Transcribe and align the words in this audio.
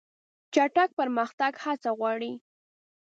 چټک 0.53 0.89
پرمختګ 0.99 1.51
هڅه 1.63 1.91
غواړي. 1.97 2.31